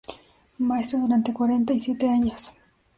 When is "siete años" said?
1.79-2.51